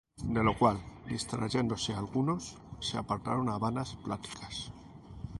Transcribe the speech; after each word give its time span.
De 0.35 0.41
lo 0.43 0.57
cual 0.57 0.77
distrayéndose 1.13 1.91
algunos, 1.99 2.43
se 2.87 2.95
apartaron 3.01 3.47
á 3.53 3.55
vanas 3.65 3.89
pláticas; 4.05 4.55